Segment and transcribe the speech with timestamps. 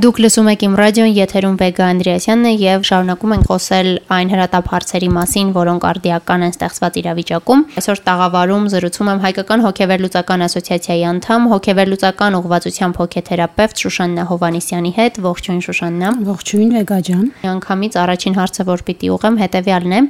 [0.00, 4.68] Դուք լսում եք իմ ռադիոն, եթերում Վեգա Անդրեասյանն է եւ շարունակում ենք խոսել այն հրատապ
[4.72, 11.48] հարցերի մասին, որոնք արդիական են ստեղծված իրավիճակում։ Այսօր տաղավարում զրուցում եմ հայկական հոգեվերլուծական ասոցիացիայի անդամ,
[11.52, 18.84] հոգեվերլուծական ուղղվածությամբ հոգեթերապևտ Շուշաննա Հովանիսյանի հետ։ Ողջույն Շուշաննա։ Ողջույն Վեգա ջան։ Միանգամից առաջին հարցը, որ
[18.88, 20.00] պիտի ուղեմ, հետեւյալն է.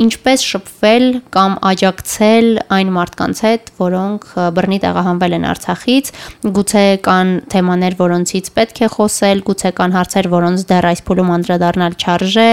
[0.00, 2.46] ինչպես շփվել կամ աջակցել
[2.76, 4.24] այն մարդկանց հետ, որոնք
[4.56, 6.12] բռնի տեղահանվել են Արցախից,
[6.60, 11.30] գուցե կան թեմաներ, որոնցից պետք է խոսել խոսել, գուցե կան հարցեր, որոնց դեռ այս փուլում
[11.36, 12.48] անդրադառնալ չարժե,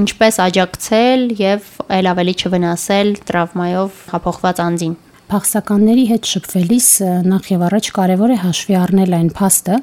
[0.00, 4.94] ինչպես աջակցել եւ այլ ավելի չվնասել տրավմայով հապողված անձին
[5.30, 6.88] փախստականների հետ շփվելիս
[7.30, 9.78] նախ եւ առաջ կարեւոր է հաշվի առնել այն փաստը,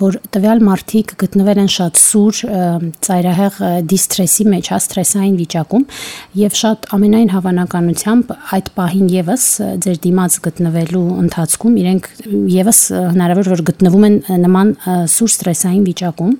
[0.00, 2.40] որ տվյալ մարդիկ գտնվել են շատ սուր
[3.08, 3.58] ծայրահեղ
[3.90, 5.86] դիստրեսի մեջ, հա ստրեսային վիճակում
[6.40, 9.46] եւ շատ ամենայն հավանականությամբ այդ պահին եւս
[9.84, 12.10] ձեր դիմաց գտնվելու ընթացքում իրենք
[12.54, 12.80] եւս
[13.14, 14.74] հնարավոր որ գտնվում են նման
[15.14, 16.34] սուր ստրեսային վիճակում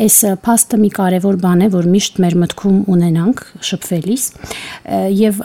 [0.00, 4.24] այս փաստը մի կարևոր բան է, որ միշտ մեր մտքում ունենանք շփվելիս
[5.20, 5.40] եւ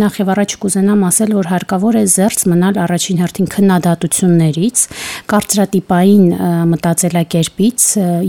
[0.00, 4.82] նախ եւ առաջ կուզենամ ասել, որ հարկավոր է զերծ մնալ առաջին հերթին քննադատություններից,
[5.30, 6.24] կարծրատիպային
[6.70, 7.86] մտածելակերպից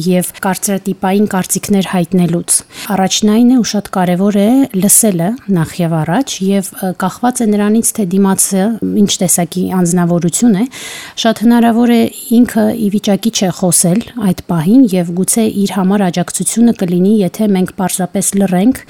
[0.07, 2.57] եւ կարծրատիպային կարծիքներ հայտնելուց։
[2.95, 4.49] Առաջնային է ու շատ կարևոր է
[4.81, 8.65] լսելը նախ եւ առաջ եւ կախված է նրանից թե դիմացը
[9.01, 10.65] ինչ տեսակի անznավորություն է,
[11.21, 12.01] շատ հնարավոր է
[12.41, 17.73] ինքը ի վիճակի չէ խոսել այդ պահին եւ գուցե իր համար աջակցությունը կլինի, եթե մենք
[17.81, 18.81] պարզապես լռենք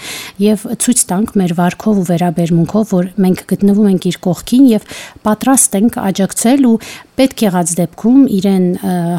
[0.42, 4.86] եւ ցույց տանք մեր վարքով ու վերաբերմունքով, որ մենք գտնվում ենք իր կողքին եւ
[5.26, 6.76] պատրաստ ենք աջակցել ու
[7.20, 8.68] պետք եղած դեպքում իրեն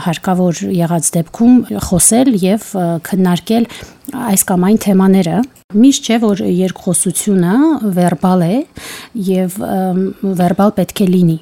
[0.06, 1.56] հարկավոր եղած դեպքում
[1.88, 2.68] խոսել եւ
[3.10, 3.68] քննարկել
[4.32, 5.38] այս կամ այն թեմաները
[5.82, 7.54] միշտ չէ որ երկխոսությունը
[7.96, 8.56] վերբալ է
[9.32, 9.56] եւ
[10.42, 11.38] վերբալ պետք է լինի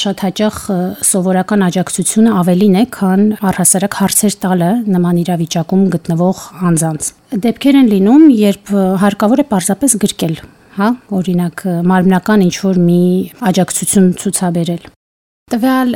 [0.00, 0.58] շատ հաճախ
[1.06, 7.08] սովորական աջակցությունը ավելին է, քան առհասարակ հարցեր տալը նման իրավիճակում գտնվող անձանց։
[7.46, 10.38] Դեպքեր են լինում, երբ հարկավոր է պարզապես գրկել,
[10.76, 13.00] հա, օրինակ մարմնական ինչ որ մի
[13.48, 14.84] աջակցություն ցուցաբերել
[15.46, 15.92] Տվյալ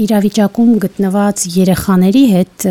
[0.00, 2.64] իրավիճակում գտնված երեխաների հետ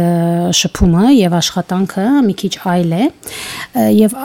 [0.57, 3.09] շփումը եւ աշխատանքը մի քիչ այլ է
[3.93, 4.15] եւ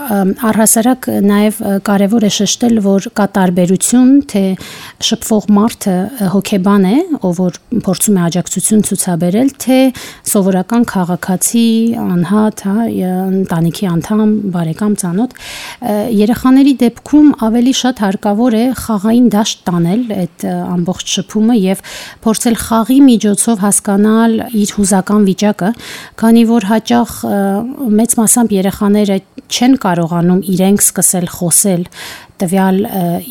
[0.48, 4.42] առհասարակ նաեւ կարեւոր է շեշտել, որ կա տարբերություն, թե
[5.04, 5.97] շփվող մարդը
[6.32, 6.94] հոգեբան է,
[7.28, 9.78] ով որ փորձում է աջակցություն ցուցաբերել, թե
[10.32, 11.66] սովորական քաղաքացի,
[12.06, 12.88] անհատ, հա,
[13.42, 15.36] ընտանիքի անդամ, բարեկամ, ծանոթ։
[16.22, 21.81] Երեխաների դեպքում ավելի շատ հարկավոր է խաղային դաշտ տանել այդ ամբողջ շփումը եւ
[22.25, 25.70] փորձել խաղի միջոցով հասկանալ իր հուզական վիճակը,
[26.22, 27.15] քանի որ հաճախ
[28.03, 29.16] մեծ մասամբ երեխաները
[29.53, 31.82] չեն կարողանում իրենք սկսել խոսել
[32.42, 32.78] տվյալ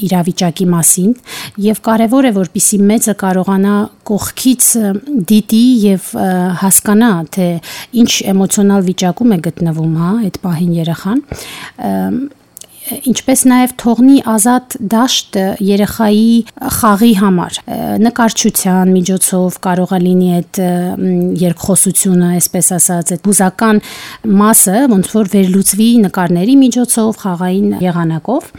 [0.08, 1.16] իրավիճակի մասին
[1.66, 4.68] եւ կարեւոր է որպիսի մեծը կարողանա կողքից
[5.32, 6.12] դիտի եւ
[6.62, 7.48] հասկանա թե
[8.04, 11.26] ինչ էմոցիոնալ վիճակում է գտնվում, հա, այդ պահին երեխան
[13.12, 16.32] ինչպես նաև թողնի ազատ դաշտ երեխայի
[16.78, 17.60] խաղի համար
[18.02, 20.60] նկարչության միջոցով կարող է լինի այդ
[21.42, 23.82] երկխոսությունը, այսպես ասած, այդ հուզական
[24.42, 28.50] մասը ոնց որ վերլուծվի նկարների միջոցով, խաղային եղանակով,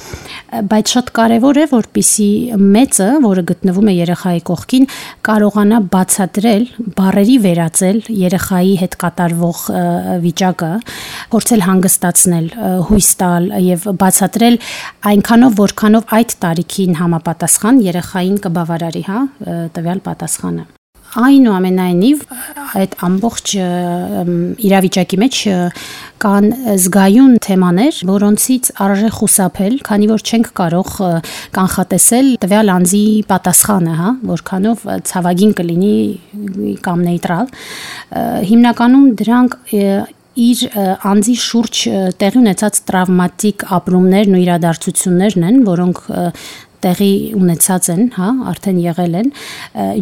[0.73, 2.31] բայց շատ կարևոր է որպիսի
[2.63, 4.89] մեծը, որը գտնվում է երեխայի կողքին,
[5.29, 6.67] կարողանա բացատրել,
[6.99, 9.63] բարերի վերածել երեխայի հետ կատարվող
[10.23, 10.73] վիճակը,
[11.33, 12.49] փորձել հանգստացնել,
[12.89, 14.59] հույս տալ եւ բաց բացատրել
[15.11, 19.19] այնքանով, որքանով այդ տարիքին համապատասխան երեխային կբավարարի, հա,
[19.75, 20.65] տվյալ պատասխանը
[21.13, 22.21] այնուամենայնիվ
[22.81, 23.51] այդ ամբողջ
[24.65, 25.41] իրավիճակի մեջ
[26.23, 26.47] կան
[26.85, 30.95] զգայուն թեմաներ, որոնցից արժե խուսափել, քանի որ չենք կարող
[31.59, 35.95] կանխատեսել տվյալ անձի պատասխանը, հա, որքանով ցավագին կլինի
[36.89, 37.53] կամ նեյտրալ։
[38.49, 39.61] Հիմնականում դրանք
[40.39, 40.61] իր
[41.13, 41.81] անձի շուրջ
[42.21, 46.05] տեղի ունեցած տրավմատիկ ապրումներն ու իրադարձություններն են, որոնք
[46.83, 49.29] տեղի ունեցած են, հա, արդեն եղել են,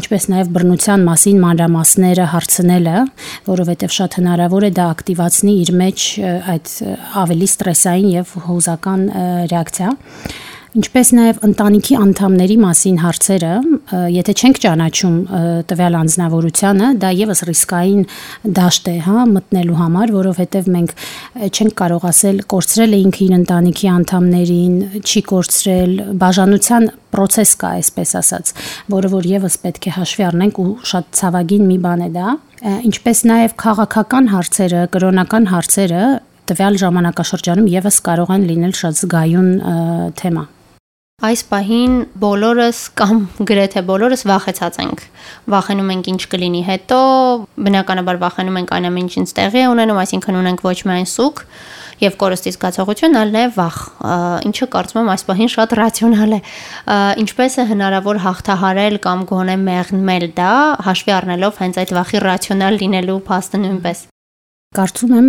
[0.01, 2.95] ինչպես նաև բռնության մասին մանրամասները հարցնելը,
[3.51, 6.07] որովհետև շատ հնարավոր է դա ակտիվացնի իր մեջ
[6.55, 6.73] այդ
[7.25, 9.05] ավելի ստրեսային եւ հուզական
[9.53, 9.93] ռեակցիա
[10.79, 13.55] ինչպես նաև ընտանիքի անդամների մասին հարցերը,
[14.15, 15.17] եթե չենք ճանաչում
[15.71, 18.05] տվյալ անձնավորությունը, դա եւս ռիսկային
[18.59, 20.95] դաշտ է, հա, մտնելու համար, որովհետև մենք
[21.51, 28.15] չենք կարող ասել կորցրել է ինքը իր ընտանիքի անդամներին, չի կորցրել, բաժանության process կա, այսպես
[28.21, 28.55] ասած,
[28.95, 32.37] որը որ եւս պետք է հաշվի առնենք ու շատ ցավագին մի բան է դա,
[32.87, 36.05] ինչպես նաև քաղաքական հարցերը, կրոնական հարցերը
[36.51, 39.53] տվյալ ժամանակաշրջանում եւս կարող են լինել շատ զգայուն
[40.23, 40.47] թեմա
[41.21, 45.03] Այս պահին բոլորս կամ գրեթե բոլորս վախեցած ենք։
[45.53, 47.01] Վախենում ենք ինչ կլինի հետո,
[47.67, 51.43] բնականաբար վախենում ենք այն ամենից ինչ տեղի ունենում, այսինքն ունենք ոչ միայն սուկ
[52.01, 53.81] եւ կորստի զգացողություն, այլ նաեւ վախ,
[54.49, 56.41] ինչը կարծում եմ այս պահին շատ ռացիոնալ է։
[57.21, 60.55] Ինչպես է հնարավոր հաղթահարել կամ գոնե մեղմել դա,
[60.89, 64.10] հաշվի առնելով հենց այդ վախի ռացիոնալ լինելու փաստը նույնպես։
[64.71, 65.29] Կարծում եմ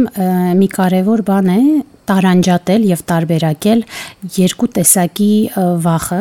[0.59, 1.61] մի կարևոր բան է
[2.11, 3.79] տարանջատել եւ տարբերակել
[4.35, 5.29] երկու տեսակի
[5.81, 6.19] վախը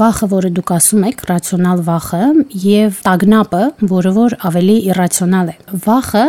[0.00, 2.20] վախը որը դուք ասում եք ռացիոնալ վախը
[2.66, 3.62] եւ տագնապը
[3.94, 5.56] որը որ ավելի իրացիոնալ է
[5.88, 6.26] վախը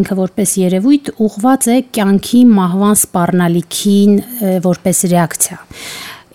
[0.00, 4.18] ինքը որպես երևույթ ուղված է կյանքի մահվան սպառնալիքին
[4.72, 5.60] որպես ռեակցիա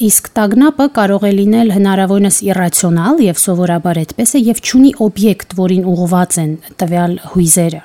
[0.02, 5.84] Իսկ տագնապը կարող է լինել հնարավորինս իրացիոնալ եւ սովորաբար այդպես է եւ ճունի օբյեկտ, որին
[5.92, 7.82] ուղղված են տվյալ հույզերը։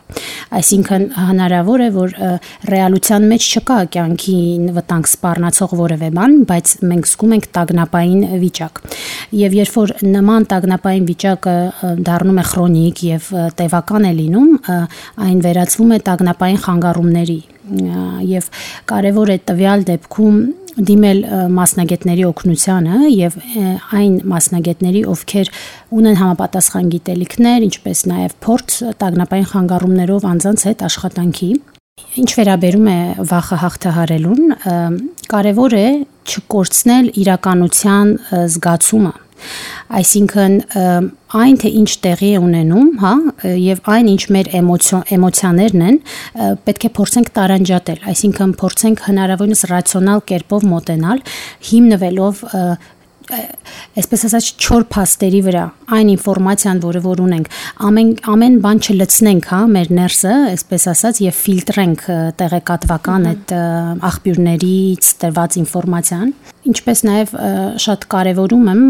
[0.56, 2.14] Այսինքն հնարավոր է, որ
[2.72, 8.80] ռեալության մեջ չկա կյանքին վտանգ սպառնացող որևէ բան, բայց մենք զգում ենք տագնապային վիճակ։
[9.36, 11.56] Եվ երբ որ նման տագնապային վիճակը
[12.06, 14.52] դառնում է քրոնիկ եւ տևական է լինում,
[15.26, 18.46] այն վերածվում է տագնապային խանգարումների եւ
[18.86, 20.38] կարեւոր է տվյալ դեպքում
[20.76, 21.20] դիմել
[21.56, 23.38] մասնագետների օգնությանը եւ
[23.96, 25.52] այն մասնագետների, ովքեր
[25.96, 31.50] ունեն համապատասխան գիտելիքներ, ինչպես նաեւ փորձ տագնապային խանգարումներով անձանց հետ աշխատանքի
[31.96, 32.98] Ինչ վերաբերում է
[33.30, 34.56] վախը հաղթահարելուն,
[35.32, 35.86] կարևոր է
[36.28, 38.10] չկորցնել իրականության
[38.52, 39.12] զգացումը
[39.96, 40.54] Այսինքն
[41.36, 43.12] այն թե ինչ տեղի է ունենում, հա,
[43.60, 45.98] եւ այն ինչ մեր էմոցիա էմոցիաներն են,
[46.66, 51.22] պետք է փորձենք տարանջատել, այսինքն փորձենք հնարավորինս ռացիոնալ կերպով մոտենալ,
[51.70, 52.44] հիմնվելով
[53.26, 55.64] այսպես ասած չոր փաստերի վրա
[55.96, 57.48] այն ինֆորմացիան, որը որ ունենք,
[57.88, 62.04] ամեն ամեն բան չլցնենք, հա, մեր ներսը, այսպես ասած, եւ ֆիլտրենք
[62.42, 63.54] տեղեկատվական այդ
[64.10, 66.32] աղբյուրներից տրված ինֆորմացիան,
[66.66, 67.32] ինչպես նաեւ
[67.82, 68.80] շատ կարեւորում եմ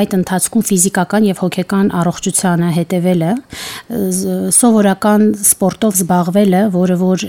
[0.00, 3.32] այդ ընթացքում ֆիզիկական եւ հոգեկան առողջությանը հետևելը,
[4.56, 7.26] սովորական սպորտով զբաղվելը, որը որ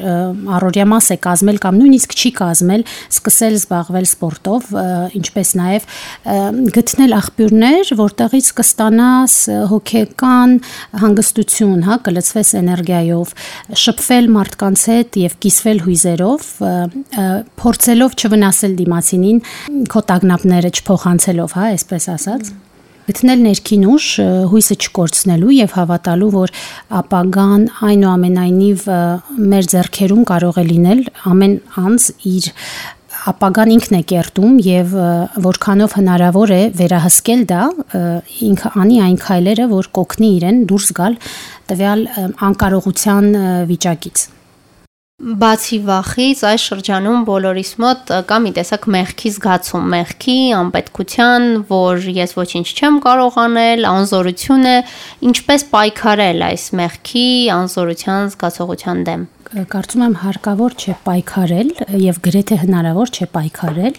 [0.56, 2.86] առօրյա մաս է կազմել կամ նույնիսկ չի կազմել,
[3.16, 4.72] սկսել զբաղվել սպորտով,
[5.20, 5.90] ինչպես նաեւ
[6.26, 9.36] գտնել աղբյուրներ, որտեղից կստանաս
[9.70, 10.56] հոգեկան
[11.04, 13.34] հանգստություն, հա, կլցվես էներգիայով,
[13.86, 16.52] շփվել մարդկանց հետ եւ կիսվել հույզերով,
[17.62, 19.42] փորձելով չվնասել դիմացինին
[19.94, 22.66] քո տագնապները չփոխանցելով, հա, այսպես ասած։ mm -hmm
[23.06, 24.06] գտնել ներքին ուժ
[24.50, 26.54] հույսը չկորցնելու եւ հավատալու որ
[27.00, 28.86] ապագան այնուամենայնիվ
[29.54, 31.56] մեր ձեռքերում կարող է լինել ամեն
[31.86, 32.50] անձ իր
[33.32, 34.94] ապագան ինքն է կերտում եւ
[35.46, 37.64] որքանով հնարավոր է վերահսկել դա
[38.52, 41.20] ինքը անի այն քայլերը որ կոգնի իրեն դուրս գալ
[41.72, 42.08] տվյալ
[42.50, 43.30] անկարողության
[43.74, 44.30] վիճակից
[45.16, 52.36] Բացի վախից այս շրջանում բոլորիս մոտ կա մի տեսակ մեղքի զգացում, մեղքի, անպետքության, որ ես
[52.36, 54.76] ոչինչ չեմ կարող անել, անզորություն է,
[55.32, 61.72] ինչպես պայքարել այս մեղքի, անզորության զգացողության դեմ կարծում եմ հարկավոր չէ պայքարել
[62.02, 63.98] եւ գրեթե հնարավոր չէ պայքարել,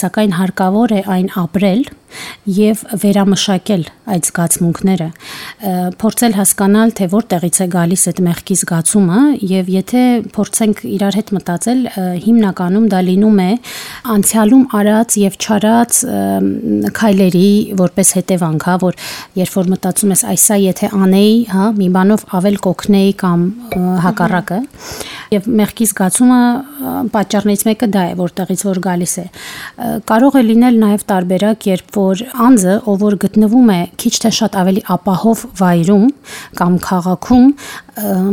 [0.00, 1.82] սակայն հարկավոր է այն ապրել
[2.46, 3.82] եւ վերամշակել
[4.14, 5.08] այդ զգացմունքները,
[6.00, 9.20] փորձել հասկանալ, թե որտեղից է գալիս այդ մեղքի զգացումը
[9.50, 10.02] եւ եթե
[10.36, 11.80] փորձենք իրար հետ մտածել,
[12.26, 13.50] հիմնականում դա լինում է
[14.14, 16.00] անցյալում արած եւ չարած
[17.00, 17.50] քայլերի
[17.82, 19.00] որպես հետևանք, հա, որ
[19.42, 23.46] երբ որ մտածում ես այսա եթե անեի, հա, մի բանով ավել կոգնեի կամ
[24.04, 24.58] հակառակը
[25.34, 26.40] եւ մեղքի զգացումը
[27.14, 29.26] պատճառներից մեկը դա է որտեղից որ գալիս է
[30.10, 34.58] կարող է լինել նաեւ տարբերակ երբ որ անձը ով որ գտնվում է քիչ թե շատ
[34.62, 36.06] ավելի ապահով վայրում
[36.60, 37.46] կամ քաղաքում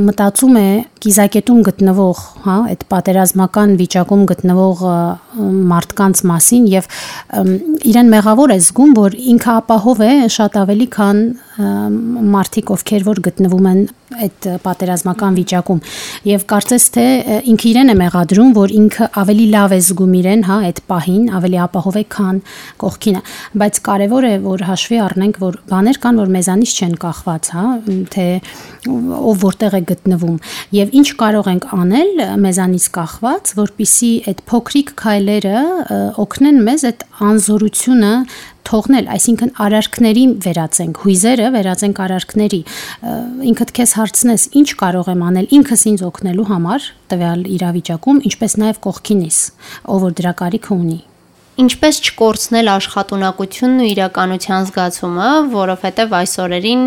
[0.07, 0.69] մտածում է
[1.03, 4.83] կիզակետում գտնվող, հա, այդ պատերազմական վիճակում գտնվող
[5.73, 6.87] մարդկանց մասին եւ
[7.91, 11.19] իրեն մեղավոր է զգում, որ ինքը ապահով է շատ ավելի քան
[12.33, 13.81] մարդիկ, ովքեր որ գտնվում են
[14.13, 15.79] այդ պատերազմական վիճակում
[16.29, 17.05] եւ կարծես թե
[17.51, 21.59] ինքը իրեն է մեղադրում, որ ինքը ավելի լավ է զգում իրեն, հա, այդ պահին, ավելի
[21.63, 22.41] ապահով է քան
[22.83, 23.23] կողքինը,
[23.63, 27.65] բայց կարեւոր է որ հաշվի առնենք, որ բաներ կան, որ մեզանից չեն կախված, հա,
[28.13, 28.27] թե
[29.33, 30.37] ով որտեղ է գտնվում
[30.77, 35.61] եւ ինչ կարող ենք անել մեզանից կախված, որpիսի այդ փոքրիկ քայլերը
[36.23, 38.11] օգնեն մեզ այդ անզորությունը
[38.63, 42.61] թողնել, այսինքն արարքների վերածենք, հույզերը վերածենք արարքների։
[43.51, 48.85] Ինքդ քեզ հարցնես, ինչ կարող եմ անել ինքս ինձ օգնելու համար տվյալ իրավիճակում, ինչպես նաև
[48.87, 49.41] կողքինիս,
[49.93, 51.01] ով որ դրա կարիքը ունի։
[51.53, 56.81] Ինչպես չկորցնել աշխատունակությունն ու իրականության զգացումը, որովհետև այս օրերին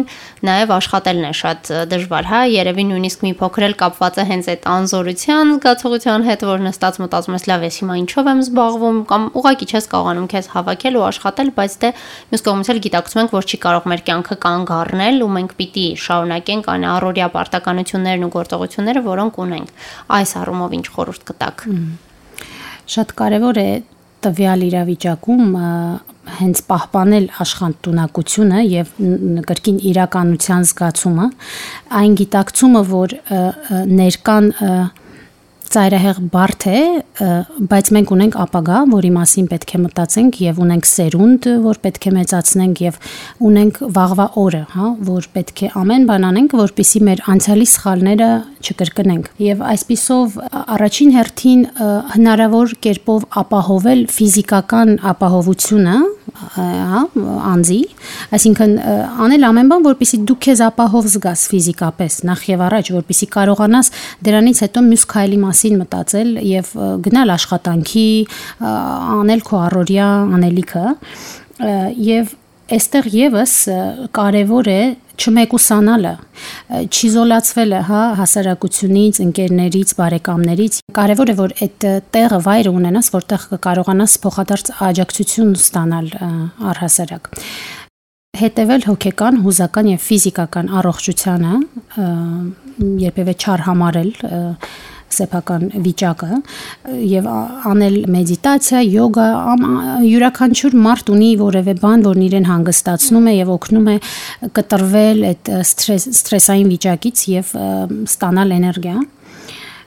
[0.49, 4.67] նաև աշխատելն է շատ դժվար, հա, երևի նույնիսկ մի փոքր էլ կապված է հենց այդ
[4.75, 9.67] անզորության զգացողության հետ, որ նստած մտածում ես, լավ, ես հիմա ինչով եմ զբաղվում կամ ուղակի
[9.71, 11.91] չես կարողանում քեզ հավաքել ու աշխատել, բայց դե
[12.35, 15.89] մյուս կողմից էլ գիտակցում ենք, որ չի կարող մեր կյանքը կանգ առնել ու մենք պիտի
[16.03, 19.85] շարունակենք այն առօրյա պարտականություններն ու գործողությունները, որոնք ունենք։
[20.17, 21.69] Այս առումով ինչ խորհուրդ կտաք։
[22.97, 23.71] Շատ կարևոր է
[24.25, 25.57] տվյալ իրավիճակում
[26.37, 28.93] հենց պահպանել աշխատունակությունը եւ
[29.47, 31.27] կրկին իրականության զգացումը,
[32.01, 33.15] այն գիտակցումը, որ
[34.01, 34.49] ներկան
[35.67, 36.81] ծայրահեղ բարդ է,
[37.17, 42.13] բայց մենք ունենք ապագա, որի մասին պետք է մտածենք եւ ունենք սերունդ, որ պետք է
[42.17, 42.99] մեծացնենք եւ
[43.49, 48.29] ունենք վաղվա օրը, հա, որ պետք է ամեն բան անենք, որպիսի մեր անցյալի սխալները
[48.67, 50.37] չկրկնենք։ Եվ այսпիսով
[50.77, 51.65] առաջին հերթին
[52.17, 55.97] հնարավոր կերպով ապահովել ֆիզիկական ապահովությունը,
[56.37, 57.03] հա,
[57.49, 57.79] անձի,
[58.37, 58.73] այսինքն
[59.25, 63.91] անել ամեն բան, որպիսի դու քեզ ապահով զգաս ֆիզիկապես, նախ եւ առաջ, որպիսի կարողանաս
[64.27, 66.73] դրանից հետո մյուս քայլի մասին մտածել եւ
[67.07, 68.09] գնալ աշխատանքի,
[68.67, 70.85] անել քո առօրյա անելիքը
[72.07, 72.37] եւ
[72.77, 73.53] այստեղ եւս
[74.17, 74.81] կարեւոր է
[75.17, 76.13] չմեկուսանալը,
[76.93, 81.87] չիզոլացվելը, հա, հասարակությունից, ընկերներից, բարեկամներից։ Կարևոր է որ այդ
[82.17, 86.13] տեղը վայրը ունենաս, որտեղ կարողանաս փոխադարձ աջակցություն ստանալ
[86.75, 87.33] առհասարակ
[88.37, 91.53] հետևել հոգեկան, հուզական եւ ֆիզիկական առողջությանը,
[93.07, 94.11] երբևէ չար համարել
[95.17, 96.39] սեփական վիճակը
[97.07, 97.29] եւ
[97.71, 99.27] անել մեդիտացիա, յոգա,
[100.07, 103.97] յուրաքանչյուր մարդ ունի որևէ բան, որն իրեն հանգստացնում է եւ օգնում է
[104.57, 107.55] կտրվել այդ ստրես, ստրեսային վիճակից եւ
[108.07, 108.99] ստանալ էներգիա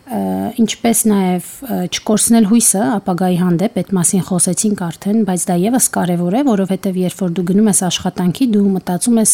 [0.09, 1.47] ինչպես նաև
[1.93, 7.21] չկորցնել հույսը ապագայի հանդեպ, այդ մասին խոսեցինք արդեն, բայց դա եւս կարեւոր է, որովհետեւ երբ
[7.21, 9.33] որ դու գնում ես աշխատանքի, դու մտածում ես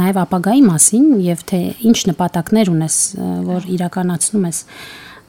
[0.00, 1.60] նաև ապագայի մասին եւ թե
[1.90, 3.00] ինչ նպատակներ ունես,
[3.50, 4.62] որ իրականացնում ես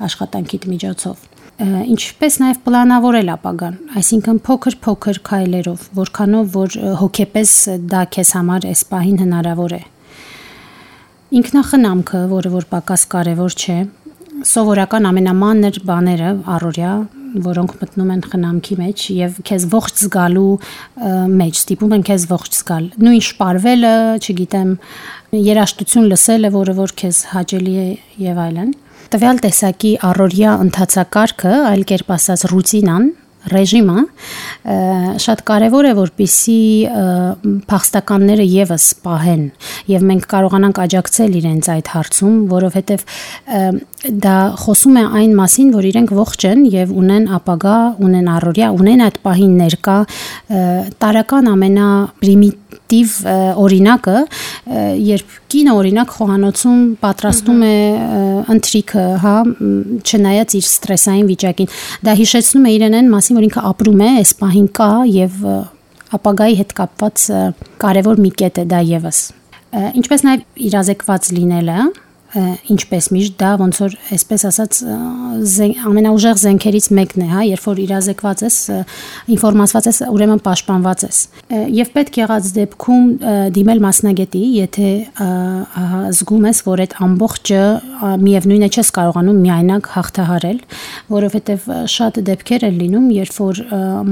[0.06, 7.54] աշխատանքիդ միջոցով ինչպես նաև պլանավորել ապագան, այսինքն փոքր-փոքր քայլերով, որքանով որ հոգեպես
[7.92, 9.80] դա քեզ համար այս պահին հնարավոր է։
[11.40, 13.78] Ինքնախնամքը, որը որ պակաս կարևոր չէ,
[14.44, 16.92] սովորական ամենամանր բաները առօրյա
[17.46, 20.54] որոնք մտնում են խնամքի մեջ եւ քեզ ողջ զգալու
[21.40, 24.72] մեջ ստիպում են քեզ ողջ զգալ նույն շպարվելը չգիտեմ
[25.46, 27.88] երաշտություն լսելը որը որ քեզ հաճելի է
[28.26, 28.74] եւ այլն
[29.16, 33.12] տվյալ տեսակի առօրյա ընթացակարգը այլ կերպ ասած ռուտինան
[33.52, 34.04] ռեժիմը
[35.22, 36.60] շատ կարևոր է որպիսի
[37.70, 39.44] փախստականները եւս պահեն
[39.92, 43.06] եւ մենք կարողանանք աջակցել իրենց այդ հարցում, որովհետեւ
[44.26, 49.06] դա խոսում է այն մասին, որ իրենք ողջ են եւ ունեն ապագա, ունեն առօրյա, ունեն
[49.06, 49.98] այդ պահին ներկա
[51.02, 51.90] տարական ամենա
[52.22, 53.14] պրիմիտ տիվ
[53.62, 54.16] օրինակը,
[55.06, 57.76] երբ կինը օրինակ խոհանոցում պատրաստում է
[58.56, 59.36] ընթրիքը, հա,
[60.06, 61.72] չնայած իր ստրեսային վիճակին,
[62.06, 65.46] դա հիշեցնում է իրեն այն մասին, որ ինքը ապրում է, այս պահին կա եւ
[66.16, 67.28] ապագայի հետ կապված
[67.82, 69.22] կարևոր մի կետ է դա եւս։
[69.76, 71.80] Ինչպես նաեւ իրազեկված լինելը,
[72.36, 74.80] ինչպես միշտ դա ոնց որ այսպես ասած
[75.90, 78.58] ամենաուժեղ զենքերից մեկն է, հա, երբ որ իրազեկված ես,
[79.36, 81.20] ինֆորմացված ես, ուրեմն պաշտպանված ես։
[81.76, 83.08] Եվ պետք եղած դեպքում
[83.56, 84.92] դիմել մասնագետի, եթե
[86.20, 87.64] զգում ես, որ այդ ամբողջը
[88.26, 90.62] միևնույնն է չես կարողանում միայնակ հաղթահարել,
[91.16, 93.62] որովհետև շատ դեպքեր են լինում, երբ որ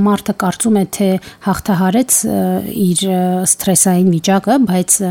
[0.07, 1.09] մարդը կարծում է, թե
[1.47, 2.19] հաղթահարեց
[2.87, 3.07] իր
[3.53, 5.01] ստրեսային վիճակը, բայց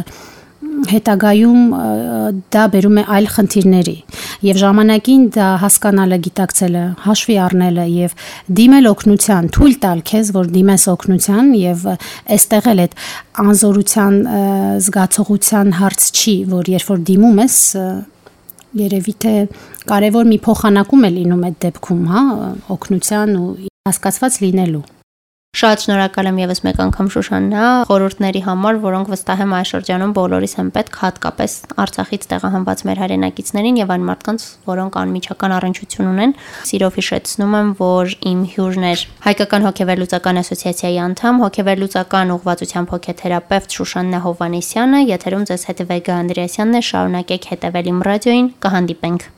[0.90, 1.62] հետագայում
[2.52, 3.94] դա բերում է այլ խնդիրների
[4.46, 8.16] եւ ժամանակին դա հասկանալը, գիտակցելը, հաշվի առնելը եւ
[8.58, 11.84] դիմել օգնության, թույլ տալ քեզ, որ դիմես օգնության եւ
[12.36, 12.96] այստեղ էլ այդ
[13.42, 14.16] անզորության
[14.86, 17.58] զգացողության հարց չի, որ երբ որ դիմում ես
[18.82, 19.34] երևի թե
[19.90, 22.24] կարևոր մի փոխանակում է լինում այդ դեպքում, հա,
[22.78, 23.52] օգնության ու
[23.90, 24.84] հասկացված լինելու
[25.52, 30.54] Շատ շնորհակալ եմ եւս մեկ անգամ Շուշաննա խորհուրդների համար, որոնք վստահ եմ այս շրջանում բոլորիս
[30.62, 36.32] են պետք, հատկապես Արցախից տեղահանված մեր հայրենակիցներին եւ այն մարդկանց, որոնք անմիջական առնչություն ունեն։
[36.72, 44.24] Սիրով հիշեցնում եմ, որ իմ հյուրն էր Հայկական հոգեվերլուծական ասոցիացիայի անդամ, հոգեվերլուծական ուղղվածությամբ հոգեթերապևտ Շուշաննա
[44.24, 49.30] Հովանեսյանը, եթերում ձեզ հետ Վեգա Անդրեասյանն է, շարունակեք հետևել իմ ռադիոին, կհանդիպենք։